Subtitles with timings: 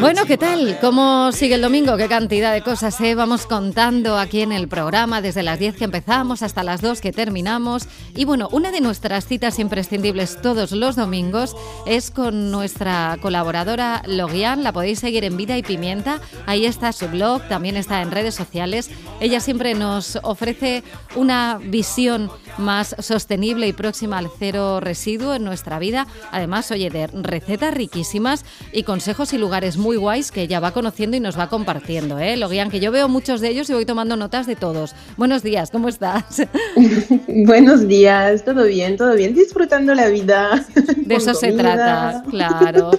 [0.00, 0.78] Bueno, ¿qué tal?
[0.80, 1.98] ¿Cómo sigue el domingo?
[1.98, 3.14] ¿Qué cantidad de cosas eh?
[3.14, 7.12] vamos contando aquí en el programa desde las 10 que empezamos hasta las 2 que
[7.12, 7.86] terminamos?
[8.16, 14.64] Y bueno, una de nuestras citas imprescindibles todos los domingos es con nuestra colaboradora Logian.
[14.64, 16.22] La podéis seguir en Vida y Pimienta.
[16.46, 18.88] Ahí está su blog, también está en redes sociales.
[19.20, 20.82] Ella siempre nos ofrece
[21.14, 26.06] una visión más sostenible y próxima al cero residuo en nuestra vida.
[26.30, 31.16] Además, oye, de recetas riquísimas y consejos y lugares muy guays que ella va conociendo
[31.16, 32.36] y nos va compartiendo, ¿eh?
[32.36, 34.94] Logian, que yo veo muchos de ellos y voy tomando notas de todos.
[35.16, 36.42] Buenos días, ¿cómo estás?
[37.28, 40.64] Buenos días, todo bien, todo bien, disfrutando la vida.
[40.96, 42.90] De eso se trata, claro.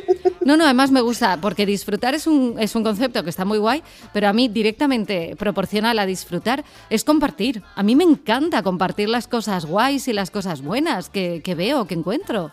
[0.44, 3.60] No, no, además me gusta, porque disfrutar es un, es un concepto que está muy
[3.60, 7.62] guay, pero a mí directamente proporcional a disfrutar es compartir.
[7.76, 11.86] A mí me encanta compartir las cosas guays y las cosas buenas que, que veo,
[11.86, 12.52] que encuentro.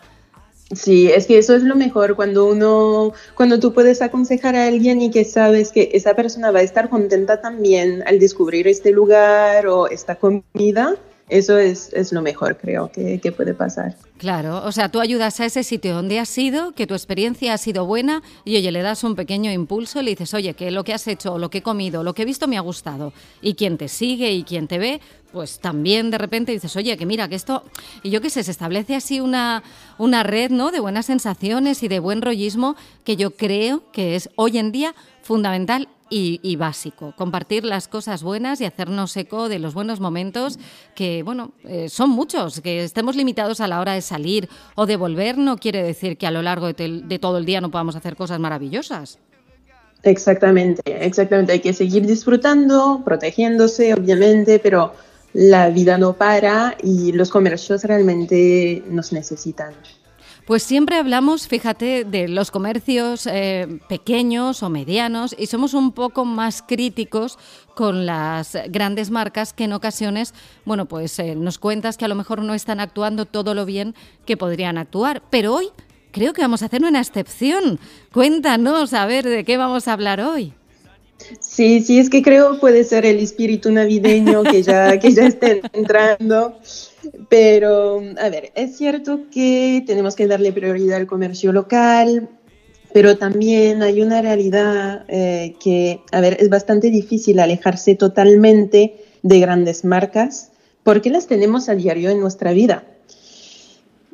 [0.71, 5.01] Sí, es que eso es lo mejor cuando uno, cuando tú puedes aconsejar a alguien
[5.01, 9.65] y que sabes que esa persona va a estar contenta también al descubrir este lugar
[9.65, 10.95] o esta comida,
[11.29, 13.95] eso es, es lo mejor, creo, que, que, puede pasar.
[14.17, 17.57] Claro, o sea, tú ayudas a ese sitio donde has ido, que tu experiencia ha
[17.57, 20.93] sido buena y oye, le das un pequeño impulso, le dices, oye, que lo que
[20.93, 23.13] has hecho, lo que he comido, lo que he visto me ha gustado.
[23.41, 27.05] Y quien te sigue y quien te ve, pues también de repente dices, oye, que
[27.05, 27.63] mira, que esto,
[28.01, 29.63] y yo qué sé, se establece así una,
[29.97, 30.71] una red, ¿no?
[30.71, 34.95] De buenas sensaciones y de buen rollismo que yo creo que es hoy en día
[35.21, 37.13] fundamental y, básico.
[37.15, 40.57] Compartir las cosas buenas y hacernos eco de los buenos momentos
[40.95, 42.61] que, bueno, eh, son muchos.
[42.61, 46.25] Que estemos limitados a la hora de salir o de volver no quiere decir que
[46.25, 49.19] a lo largo de, de todo el día no podamos hacer cosas maravillosas.
[50.03, 51.53] Exactamente, exactamente.
[51.53, 54.93] Hay que seguir disfrutando, protegiéndose, obviamente, pero
[55.33, 59.73] la vida no para y los comercios realmente nos necesitan.
[60.49, 66.25] Pues siempre hablamos, fíjate, de los comercios eh, pequeños o medianos y somos un poco
[66.25, 67.37] más críticos
[67.75, 70.33] con las grandes marcas que en ocasiones,
[70.65, 73.93] bueno, pues eh, nos cuentas que a lo mejor no están actuando todo lo bien
[74.25, 75.21] que podrían actuar.
[75.29, 75.67] Pero hoy
[76.11, 77.79] creo que vamos a hacer una excepción.
[78.11, 80.53] Cuéntanos, a ver, ¿de qué vamos a hablar hoy?
[81.39, 85.47] Sí, sí, es que creo puede ser el espíritu navideño que ya, que ya está
[85.73, 86.57] entrando.
[87.29, 92.29] Pero, a ver, es cierto que tenemos que darle prioridad al comercio local,
[92.93, 99.39] pero también hay una realidad eh, que, a ver, es bastante difícil alejarse totalmente de
[99.39, 100.51] grandes marcas
[100.83, 102.83] porque las tenemos a diario en nuestra vida.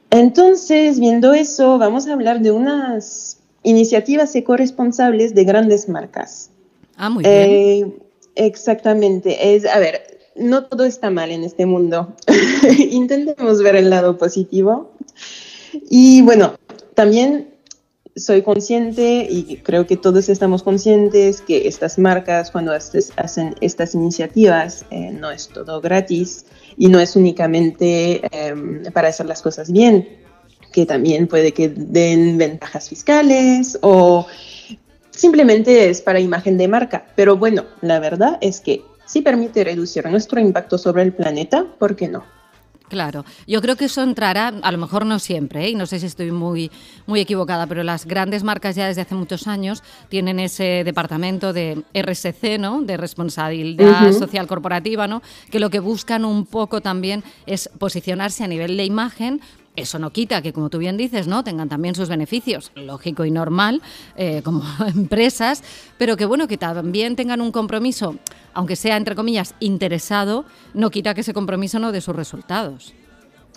[0.09, 6.51] Entonces, viendo eso, vamos a hablar de unas iniciativas ecoresponsables de grandes marcas.
[6.97, 7.33] Ah, muy bien.
[7.35, 7.93] Eh,
[8.35, 9.55] exactamente.
[9.55, 12.15] Es, a ver, no todo está mal en este mundo.
[12.91, 14.91] Intentemos ver el lado positivo.
[15.89, 16.55] Y bueno,
[16.93, 17.55] también
[18.15, 24.85] soy consciente y creo que todos estamos conscientes que estas marcas cuando hacen estas iniciativas
[24.89, 26.45] eh, no es todo gratis
[26.77, 30.07] y no es únicamente em, para hacer las cosas bien,
[30.71, 34.25] que también puede que den ventajas fiscales o
[35.11, 37.07] simplemente es para imagen de marca.
[37.17, 41.95] Pero bueno, la verdad es que si permite reducir nuestro impacto sobre el planeta, ¿por
[41.95, 42.23] qué no?
[42.87, 45.69] Claro, yo creo que eso entrará, a lo mejor no siempre, ¿eh?
[45.71, 46.69] y no sé si estoy muy,
[47.07, 51.83] muy equivocada, pero las grandes marcas ya desde hace muchos años tienen ese departamento de
[51.95, 52.83] RSC, ¿no?
[52.83, 55.23] de responsabilidad social corporativa, ¿no?
[55.49, 59.41] que lo que buscan un poco también es posicionarse a nivel de imagen
[59.75, 61.43] eso no quita que, como tú bien dices, ¿no?
[61.43, 63.81] tengan también sus beneficios, lógico y normal,
[64.15, 65.63] eh, como empresas,
[65.97, 68.15] pero que bueno, que también tengan un compromiso,
[68.53, 72.93] aunque sea entre comillas interesado, no quita que ese compromiso no dé sus resultados.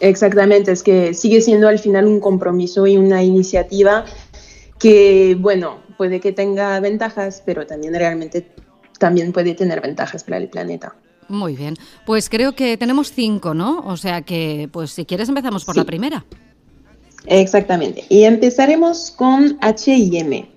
[0.00, 4.04] Exactamente, es que sigue siendo al final un compromiso y una iniciativa
[4.78, 8.46] que, bueno, puede que tenga ventajas, pero también realmente
[8.98, 10.94] también puede tener ventajas para el planeta.
[11.28, 11.76] Muy bien.
[12.06, 13.80] Pues creo que tenemos cinco, ¿no?
[13.80, 16.24] O sea que, pues si quieres empezamos por la primera.
[17.26, 18.04] Exactamente.
[18.08, 20.48] Y empezaremos con HM.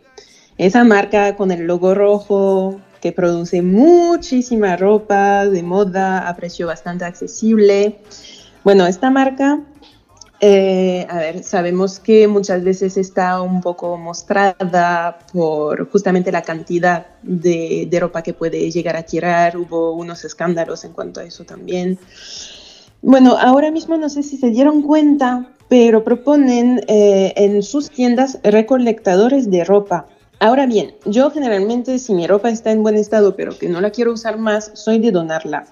[0.58, 7.04] Esa marca con el logo rojo que produce muchísima ropa de moda a precio bastante
[7.04, 7.98] accesible.
[8.64, 9.60] Bueno, esta marca
[10.44, 17.06] eh, a ver, sabemos que muchas veces está un poco mostrada por justamente la cantidad
[17.22, 19.56] de, ropa que puede llegar a tirar.
[19.56, 22.00] Hubo unos escándalos en cuanto a eso también.
[23.04, 28.40] Bueno, ahora mismo no sé si se dieron cuenta, pero proponen eh, en sus tiendas
[28.44, 30.08] recolectadores de ropa.
[30.40, 33.92] Ahora bien, yo generalmente si mi ropa está en buen estado, pero que no la
[33.92, 35.68] quiero usar más, soy de donarla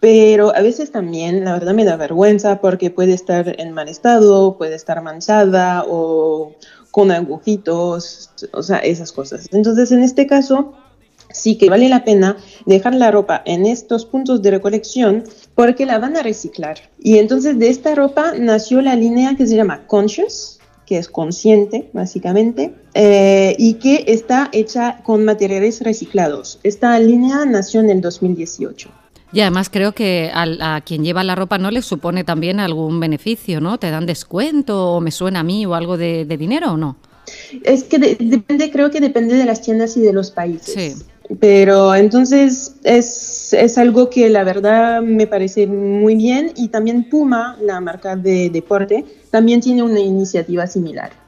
[0.00, 4.56] pero a veces también, la verdad, me da vergüenza porque puede estar en mal estado,
[4.58, 6.52] puede estar manchada o
[6.90, 9.48] con agujitos, o sea, esas cosas.
[9.52, 10.74] Entonces, en este caso,
[11.34, 12.36] sí que vale la pena
[12.66, 16.78] dejar la ropa en estos puntos de recolección porque la van a reciclar.
[16.98, 21.90] Y entonces de esta ropa nació la línea que se llama Conscious, que es consciente,
[21.92, 26.60] básicamente, eh, y que está hecha con materiales reciclados.
[26.62, 28.90] Esta línea nació en el 2018.
[29.34, 33.60] Y además creo que a, quien lleva la ropa no le supone también algún beneficio,
[33.60, 33.78] ¿no?
[33.78, 36.96] ¿Te dan descuento o me suena a mí o algo de, dinero o no?
[37.64, 40.74] Es que depende, creo que depende de las tiendas y de los países.
[40.74, 41.04] Sí.
[41.40, 47.56] Pero entonces es, es, algo que la verdad me parece muy bien y también Puma,
[47.62, 51.23] la marca de deporte, también tiene una iniciativa similar.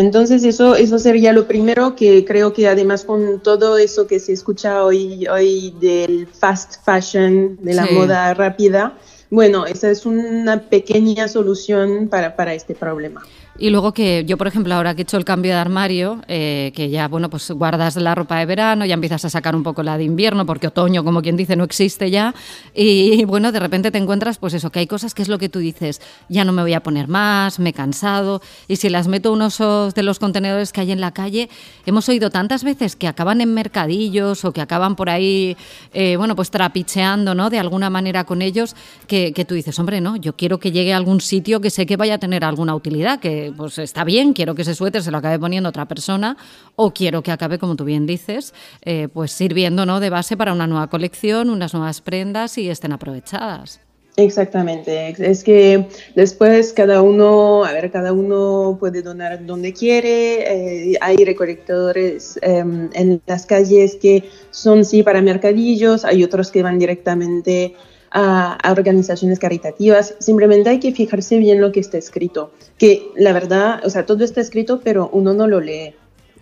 [0.00, 4.32] Entonces eso, eso sería lo primero que creo que además con todo eso que se
[4.32, 8.98] escucha hoy, hoy del fast fashion, de la moda rápida,
[9.30, 13.22] bueno, esa es una pequeña solución para, para este problema.
[13.56, 16.72] Y luego que yo, por ejemplo, ahora que he hecho el cambio de armario, eh,
[16.74, 19.84] que ya, bueno, pues guardas la ropa de verano, ya empiezas a sacar un poco
[19.84, 22.34] la de invierno, porque otoño, como quien dice, no existe ya.
[22.74, 25.48] Y bueno, de repente te encuentras, pues eso, que hay cosas que es lo que
[25.48, 28.42] tú dices, ya no me voy a poner más, me he cansado.
[28.66, 29.58] Y si las meto unos
[29.94, 31.48] de los contenedores que hay en la calle,
[31.86, 35.56] hemos oído tantas veces que acaban en mercadillos o que acaban por ahí,
[35.92, 37.50] eh, bueno, pues trapicheando, ¿no?
[37.50, 38.74] De alguna manera con ellos,
[39.06, 41.86] que, que tú dices, hombre, no, yo quiero que llegue a algún sitio que sé
[41.86, 45.10] que vaya a tener alguna utilidad, que pues está bien, quiero que ese suéter se
[45.10, 46.36] lo acabe poniendo otra persona
[46.76, 50.00] o quiero que acabe, como tú bien dices, eh, pues sirviendo ¿no?
[50.00, 53.80] de base para una nueva colección, unas nuevas prendas y estén aprovechadas.
[54.16, 60.98] Exactamente, es que después cada uno, a ver, cada uno puede donar donde quiere, eh,
[61.00, 66.78] hay recolectores em, en las calles que son sí para mercadillos, hay otros que van
[66.78, 67.74] directamente
[68.14, 70.14] a, organizaciones caritativas.
[70.20, 72.52] Simplemente hay que fijarse bien lo que está escrito.
[72.78, 75.94] Que la verdad, o sea, todo está escrito, pero uno no lo lee.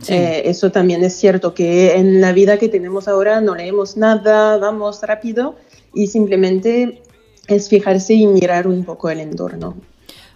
[0.08, 4.56] Eh, eso también es cierto, que en la vida que tenemos ahora no leemos nada,
[4.58, 5.54] vamos rápido
[5.94, 7.02] y simplemente
[7.46, 9.76] es fijarse y mirar un poco el entorno.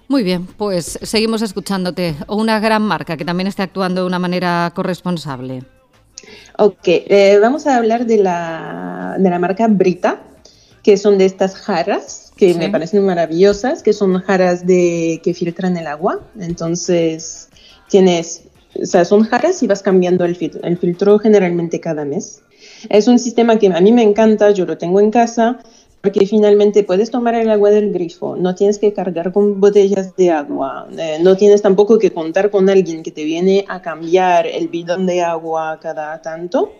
[0.08, 2.14] Muy bien, pues seguimos escuchándote.
[2.28, 5.64] Una gran marca que también está actuando de una manera corresponsable.
[6.58, 10.22] Ok, eh, vamos a hablar de la, de la marca Brita
[10.86, 15.76] que son de estas jarras que me parecen maravillosas, que son jarras de que filtran
[15.76, 16.20] el agua.
[16.38, 17.48] Entonces,
[17.88, 18.44] tienes,
[18.80, 22.40] o sea, son jarras y vas cambiando el filtro, el filtro generalmente cada mes.
[22.88, 25.58] Es un sistema que a mí me encanta, yo lo tengo en casa,
[26.02, 30.30] porque finalmente puedes tomar el agua del grifo, no tienes que cargar con botellas de
[30.30, 34.68] agua, eh, no tienes tampoco que contar con alguien que te viene a cambiar el
[34.68, 36.70] bidón de agua cada tanto.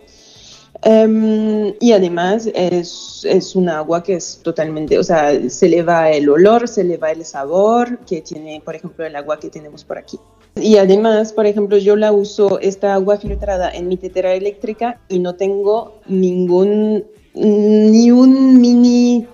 [0.83, 6.11] Em, y además es, es un agua que es totalmente, o sea, se le va
[6.11, 9.83] el olor, se le va el sabor que tiene, por ejemplo, el agua que tenemos
[9.83, 10.19] por aquí.
[10.55, 15.19] Y además, por ejemplo, yo la uso, esta agua filtrada en mi tetera eléctrica y
[15.19, 19.27] no tengo ningún, ni un mini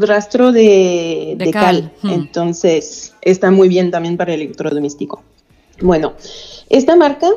[0.00, 1.92] rastro de, de, cal.
[2.02, 2.10] Hmm.
[2.10, 5.22] Entonces, está muy bien también para electrodoméstico.
[5.80, 6.14] Bueno,
[6.68, 7.28] esta marca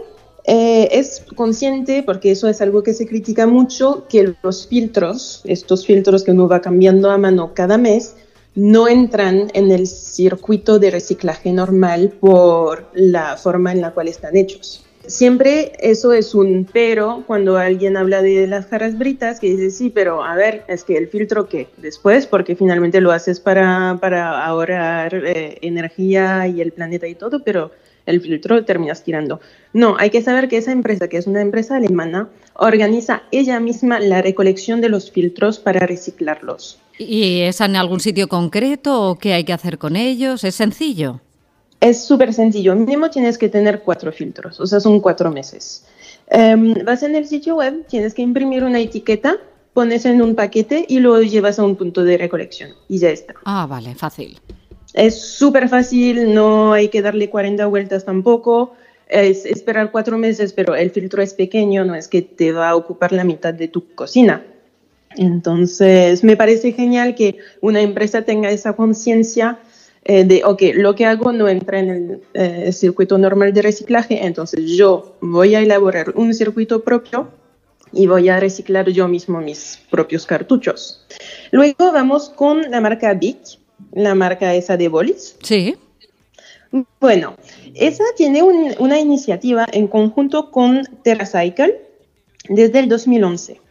[0.48, 5.86] eh, es consciente, porque eso es algo que se critica mucho, que los filtros, estos
[5.86, 8.16] filtros que uno va cambiando a mano cada mes,
[8.54, 14.38] no entran en el circuito de reciclaje normal por la forma en la cual están
[14.38, 14.86] hechos.
[15.08, 19.92] Siempre eso es un pero cuando alguien habla de las jarras britas, que dice, sí,
[19.92, 24.44] pero a ver, es que el filtro qué después, porque finalmente lo haces para, para
[24.46, 27.72] ahorrar eh, energía y el planeta y todo, pero
[28.06, 29.40] el filtro terminas tirando.
[29.74, 34.00] No, hay que saber que esa empresa, que es una empresa alemana, organiza ella misma
[34.00, 36.80] la recolección de los filtros para reciclarlos.
[36.98, 40.44] ¿Y es en algún sitio concreto o qué hay que hacer con ellos?
[40.44, 41.22] ¿Es sencillo?
[41.82, 42.76] Es súper sencillo.
[42.76, 45.86] Mínimo tienes que tener cuatro filtros, o sea, son cuatro meses.
[46.28, 49.38] Em, vas en el sitio web, tienes que imprimir una etiqueta,
[49.74, 53.36] pones en un paquete y lo llevas a un punto de recolección y ya está.
[53.44, 54.40] Ah, vale, fácil.
[54.96, 58.76] Es súper fácil, no hay que darle 40 vueltas tampoco.
[59.10, 62.76] Es esperar cuatro meses, pero el filtro es pequeño, no es que te va a
[62.78, 64.46] ocupar la mitad de tu cocina.
[65.18, 69.60] Entonces, me parece genial que una empresa tenga esa conciencia
[70.06, 74.26] eh, de, ok, lo que hago no entra en el eh, circuito normal de reciclaje,
[74.26, 77.30] entonces yo voy a elaborar un circuito propio
[77.92, 81.06] y voy a reciclar yo mismo mis propios cartuchos.
[81.52, 85.38] Luego vamos con la marca Bic la marca esa de bolis.
[85.42, 85.76] Sí.
[87.00, 87.36] Bueno,
[87.74, 91.82] esa tiene una iniciativa en conjunto con TerraCycle
[92.50, 93.62] desde el 2011.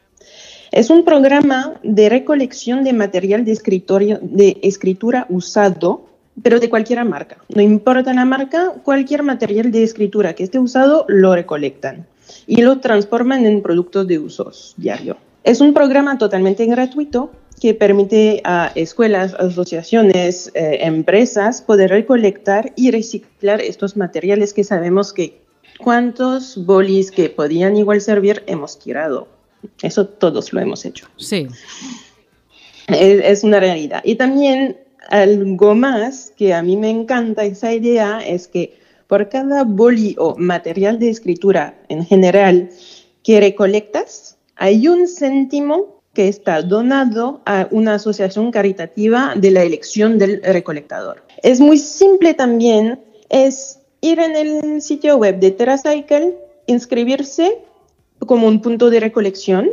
[0.73, 6.07] Es un programa de recolección de material de, escritorio, de escritura usado
[6.43, 7.37] pero de cualquier marca.
[7.55, 12.07] No importa la marca, cualquier material de escritura que esté usado lo recolectan
[12.47, 15.17] y lo transforman en productos de usos diario.
[15.45, 17.31] Es un programa totalmente gratuito
[17.61, 25.13] que permite a escuelas, asociaciones, eh, empresas poder recolectar y reciclar estos materiales que sabemos
[25.13, 25.41] que
[25.79, 29.29] cuántos bolis que podían igual servir hemos tirado.
[29.83, 31.07] Eso todos lo hemos hecho.
[31.17, 31.49] Sí.
[32.89, 34.03] Es, una realidad.
[34.05, 39.65] Y también algo más que a mí me encanta esa idea es que por cada
[39.65, 42.71] boli o material de escritura en general
[43.23, 50.19] que recolectas, hay un céntimo que está donado a una asociación caritativa de la elección
[50.19, 51.23] del recolectador.
[51.43, 57.59] Es muy simple también, es ir en el sitio web de TerraCycle, inscribirse
[58.21, 59.69] como un punto de recolección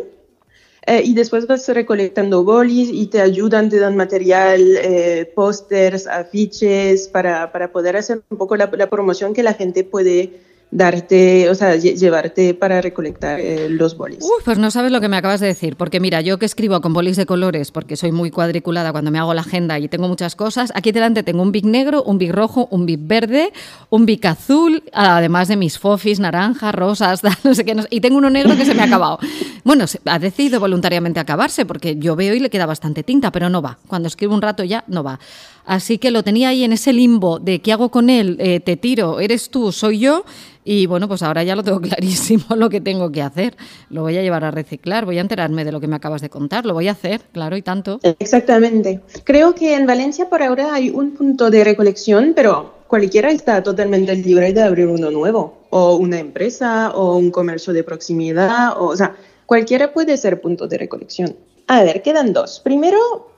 [0.87, 7.07] eh, y después vas recolectando bolis y te ayudan, te dan material, eh, pósters, afiches
[7.07, 11.55] para, para, poder hacer un poco la, la promoción que la gente puede darte, o
[11.55, 14.25] sea, llevarte para recolectar eh, los bolis.
[14.45, 16.93] Pues no sabes lo que me acabas de decir, porque mira, yo que escribo con
[16.93, 20.35] bolis de colores, porque soy muy cuadriculada cuando me hago la agenda y tengo muchas
[20.35, 23.51] cosas, aquí delante tengo un big negro, un big rojo, un big verde,
[23.89, 28.29] un big azul, además de mis fofis, naranjas, rosas, no sé qué, y tengo uno
[28.29, 29.19] negro que se me ha acabado.
[29.65, 33.61] Bueno, ha decidido voluntariamente acabarse, porque yo veo y le queda bastante tinta, pero no
[33.61, 33.77] va.
[33.87, 35.19] Cuando escribo un rato ya, no va.
[35.65, 38.77] Así que lo tenía ahí en ese limbo de qué hago con él, eh, te
[38.77, 40.25] tiro, eres tú, soy yo.
[40.63, 43.55] Y bueno, pues ahora ya lo tengo clarísimo lo que tengo que hacer.
[43.89, 46.29] Lo voy a llevar a reciclar, voy a enterarme de lo que me acabas de
[46.29, 47.99] contar, lo voy a hacer, claro, y tanto.
[48.19, 49.01] Exactamente.
[49.23, 54.15] Creo que en Valencia por ahora hay un punto de recolección, pero cualquiera está totalmente
[54.15, 58.95] libre de abrir uno nuevo, o una empresa, o un comercio de proximidad, o, o
[58.95, 59.15] sea,
[59.45, 61.35] cualquiera puede ser punto de recolección.
[61.67, 62.59] A ver, quedan dos.
[62.59, 63.30] Primero,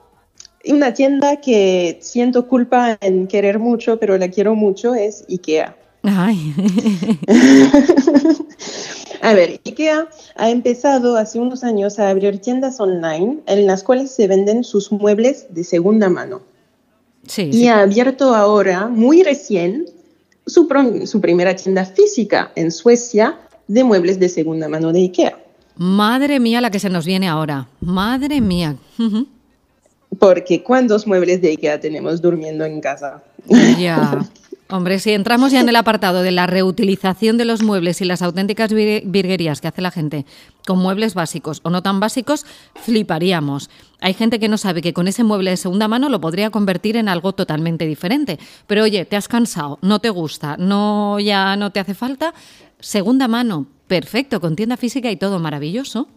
[0.66, 5.76] una tienda que siento culpa en querer mucho, pero la quiero mucho, es IKEA.
[6.02, 6.54] Ay.
[9.22, 10.06] a ver, IKEA
[10.36, 14.92] ha empezado hace unos años a abrir tiendas online en las cuales se venden sus
[14.92, 16.42] muebles de segunda mano.
[17.26, 19.86] Sí, y ha abierto ahora, muy recién,
[20.46, 20.68] su,
[21.06, 25.38] su, primera tienda física en Suecia de muebles de segunda mano de IKEA.
[25.76, 27.66] Madre mía la que se nos viene ahora.
[27.80, 28.76] Madre mía.
[30.18, 33.22] Porque ¿cuántos muebles de IKEA tenemos durmiendo en casa?
[33.78, 34.26] Ya.
[34.70, 38.22] Hombre, si entramos ya en el apartado de la reutilización de los muebles y las
[38.22, 40.24] auténticas virguerías que hace la gente
[40.66, 43.68] con muebles básicos o no tan básicos, fliparíamos.
[44.00, 46.96] Hay gente que no sabe que con ese mueble de segunda mano lo podría convertir
[46.96, 48.38] en algo totalmente diferente.
[48.66, 52.32] Pero oye, te has cansado, no te gusta, no ya no te hace falta,
[52.80, 56.08] segunda mano, perfecto, con tienda física y todo maravilloso.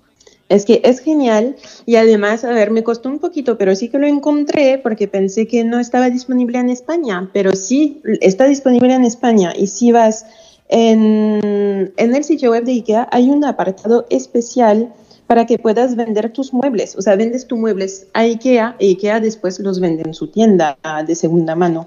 [0.49, 3.99] Es que es genial y además, a ver, me costó un poquito, pero sí que
[3.99, 9.03] lo encontré porque pensé que no estaba disponible en España, pero sí está disponible en
[9.03, 10.25] España y si vas
[10.69, 14.93] en, en el sitio web de IKEA hay un apartado especial
[15.27, 19.19] para que puedas vender tus muebles, o sea, vendes tus muebles a IKEA y IKEA
[19.19, 21.85] después los vende en su tienda de segunda mano.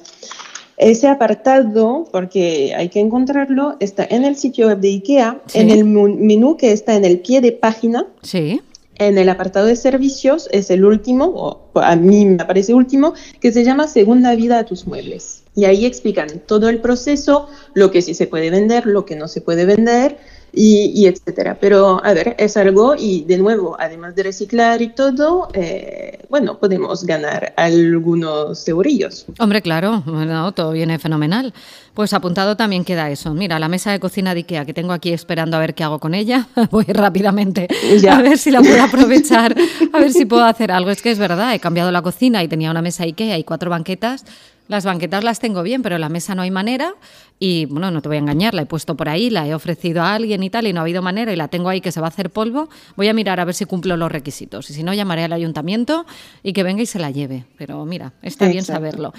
[0.80, 5.84] Ese apartado, porque hay que encontrarlo, está en el sitio web de IKEA, en el
[5.84, 8.06] menú que está en el pie de página.
[8.22, 8.62] Sí.
[8.94, 13.52] En el apartado de servicios es el último, o a mí me parece último, que
[13.52, 15.42] se llama Segunda vida a tus muebles.
[15.54, 19.28] Y ahí explican todo el proceso, lo que sí se puede vender, lo que no
[19.28, 20.16] se puede vender,
[20.52, 21.58] y, etcétera.
[21.60, 26.58] Pero, a ver, es algo y de nuevo, además de reciclar y todo, eh, bueno,
[26.58, 29.26] podemos ganar algunos eurillos.
[29.38, 31.52] Hombre, claro, bueno, todo viene fenomenal.
[31.94, 33.34] Pues apuntado también queda eso.
[33.34, 35.98] Mira, la mesa de cocina de Ikea que tengo aquí esperando a ver qué hago
[35.98, 37.68] con ella, voy rápidamente
[38.08, 39.54] a ver si la puedo aprovechar,
[39.92, 40.90] a ver si puedo hacer algo.
[40.90, 43.70] Es que es verdad, he cambiado la cocina y tenía una mesa Ikea y cuatro
[43.70, 44.24] banquetas
[44.70, 46.94] las banquetas las tengo bien, pero la mesa no hay manera.
[47.40, 50.02] Y bueno, no te voy a engañar, la he puesto por ahí, la he ofrecido
[50.02, 52.00] a alguien y tal, y no ha habido manera, y la tengo ahí que se
[52.00, 52.68] va a hacer polvo.
[52.96, 54.70] Voy a mirar a ver si cumplo los requisitos.
[54.70, 56.06] Y si no, llamaré al ayuntamiento
[56.44, 57.46] y que venga y se la lleve.
[57.58, 59.12] Pero mira, está bien saberlo.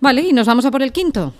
[0.00, 1.32] Vale, y nos vamos a por el quinto.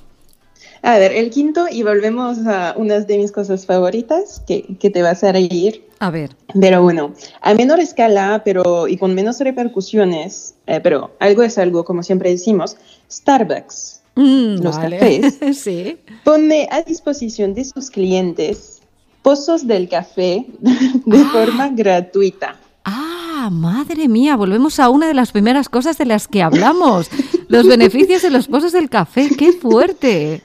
[0.83, 5.03] A ver, el quinto, y volvemos a unas de mis cosas favoritas que, que te
[5.03, 5.85] vas a reír.
[5.99, 6.37] A ver.
[6.61, 11.85] Pero bueno, a menor escala pero y con menos repercusiones, eh, pero algo es algo,
[11.85, 12.77] como siempre decimos,
[13.11, 15.99] Starbucks, mm, los cafés, sí.
[16.25, 18.81] pone a disposición de sus clientes
[19.23, 21.31] pozos del café de ah.
[21.33, 22.57] forma gratuita.
[22.85, 27.11] Ah, madre mía, volvemos a una de las primeras cosas de las que hablamos,
[27.49, 30.43] los beneficios de los pozos del café, qué fuerte.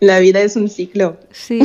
[0.00, 1.16] La vida es un ciclo.
[1.32, 1.60] Sí.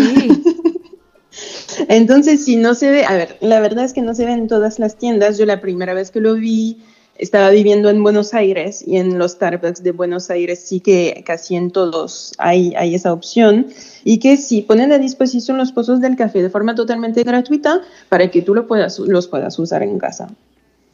[1.90, 4.48] Entonces, si no se ve, a ver, la verdad es que no se ve en
[4.48, 5.38] todas las tiendas.
[5.38, 6.78] Yo la primera vez que lo vi,
[7.18, 11.56] estaba viviendo en Buenos Aires y en los Starbucks de Buenos Aires sí que casi
[11.56, 13.68] en todos hay, hay esa opción
[14.04, 18.30] y que sí ponen a disposición los pozos del café de forma totalmente gratuita para
[18.32, 20.30] que tú lo puedas, los puedas usar en casa.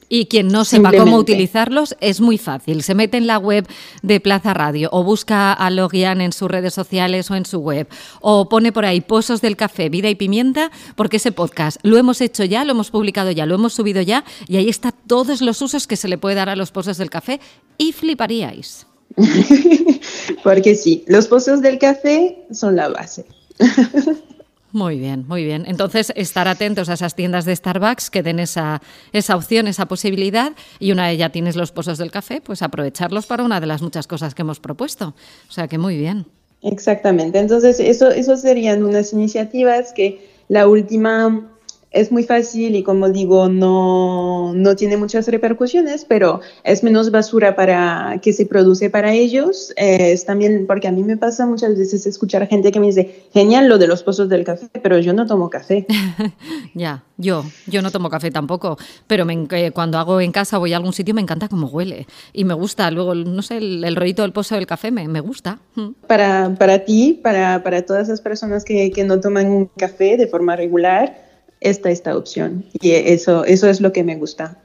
[0.09, 2.81] Y quien no sepa cómo utilizarlos es muy fácil.
[2.81, 3.67] Se mete en la web
[4.01, 7.87] de Plaza Radio o busca a Logian en sus redes sociales o en su web
[8.19, 12.21] o pone por ahí Pozos del Café, Vida y Pimienta, porque ese podcast lo hemos
[12.21, 15.61] hecho ya, lo hemos publicado ya, lo hemos subido ya y ahí está todos los
[15.61, 17.39] usos que se le puede dar a los pozos del café
[17.77, 18.87] y fliparíais.
[20.43, 23.25] porque sí, los pozos del café son la base.
[24.71, 25.63] Muy bien, muy bien.
[25.67, 28.81] Entonces, estar atentos a esas tiendas de Starbucks que den esa,
[29.13, 33.25] esa opción, esa posibilidad, y una vez ya tienes los pozos del café, pues aprovecharlos
[33.25, 35.15] para una de las muchas cosas que hemos propuesto.
[35.47, 36.27] O sea que muy bien.
[36.61, 37.39] Exactamente.
[37.39, 41.49] Entonces, eso, eso serían unas iniciativas que la última
[41.91, 47.55] es muy fácil y como digo, no, no tiene muchas repercusiones, pero es menos basura
[47.55, 49.73] para que se produce para ellos.
[49.75, 53.67] es también, porque a mí me pasa muchas veces escuchar gente que me dice, genial
[53.67, 55.87] lo de los pozos del café, pero yo no tomo café.
[56.75, 58.77] ya, yo, yo no tomo café tampoco,
[59.07, 62.45] pero me, cuando hago en casa voy a algún sitio me encanta cómo huele y
[62.45, 62.91] me gusta.
[62.91, 65.59] Luego, no sé, el, el rollito del pozo del café me, me gusta.
[65.73, 65.89] Mm.
[66.07, 70.55] Para, para ti, para, para todas esas personas que, que no toman café de forma
[70.55, 71.28] regular,
[71.61, 72.65] esta, esta opción.
[72.81, 74.57] Y eso, eso es lo que me gusta.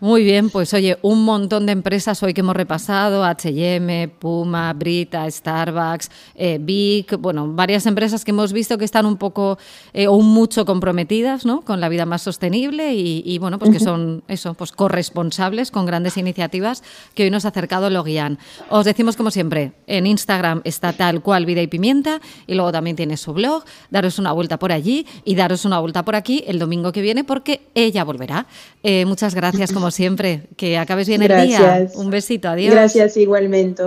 [0.00, 5.30] Muy bien, pues oye, un montón de empresas hoy que hemos repasado, HM, Puma, Brita,
[5.30, 9.56] Starbucks, eh, Big, bueno, varias empresas que hemos visto que están un poco
[9.92, 11.62] eh, o mucho comprometidas ¿no?
[11.62, 16.16] con la vida más sostenible y, bueno, pues que son eso, pues corresponsables con grandes
[16.16, 16.82] iniciativas
[17.14, 18.38] que hoy nos ha acercado Logian.
[18.70, 22.96] Os decimos como siempre, en Instagram está tal cual Vida y Pimienta y luego también
[22.96, 26.58] tiene su blog, daros una vuelta por allí y daros una vuelta por aquí el
[26.58, 28.46] domingo que viene porque ella volverá.
[28.82, 30.42] Eh, muchas gracias como siempre.
[30.56, 31.88] Que acabes bien el día.
[31.94, 32.74] Un besito, adiós.
[32.74, 33.82] Gracias igualmente.